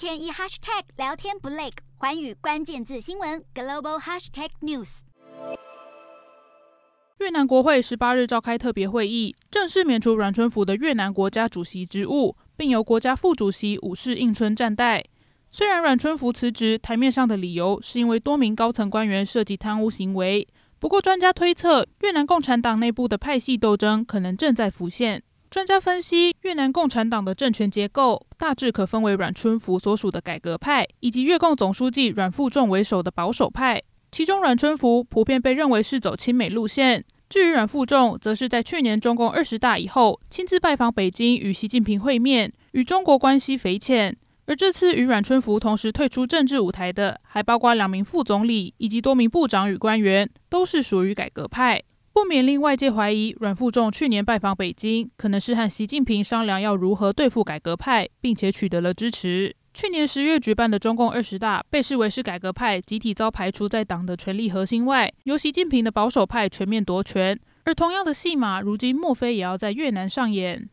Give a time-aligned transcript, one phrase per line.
[0.00, 1.68] 天一 hashtag 聊天不累，
[1.98, 5.00] 寰宇关键字新闻 global hashtag news。
[7.18, 15.04] 越南国会十八日召开特别会议，正式免除阮春福的越南国家主席职务，并由国家副主席武氏应春暂代。
[15.50, 20.48] 虽然阮春福辞职台面上的理由是因为多名高层官员涉及贪污行为，
[20.78, 25.22] 不过专家推测越南共产党内部的派系斗争可能正在浮现。
[25.50, 33.82] 专家分析，越南共产党的政权结构大致可分为阮春福所属的改革派，以及越共总书记阮富仲为首的保守派。
[34.12, 44.16] 其中，阮春福普遍被认为是走亲美路线，至于阮富仲，则是在去年中共二十大以后亲自拜访北京，与习近平会面，与中国关系匪浅。
[44.46, 51.82] 而这次与阮春福同时退出政治舞台的，还包括两名副总理以及多名部长与官员，都是属于改革派。
[52.20, 59.56] 不免令外界怀疑，阮富仲去年拜访北京，可能是和习近平商量要如何对付改革派，并且取得了支持。
[59.72, 67.40] 去年十月举办的中共二十大，被视为是改革派集体遭排除在党的权力核心外，由习近平的保守派全面夺权。
[67.64, 70.68] 而同样的戏码，如今莫非也要在越南上演？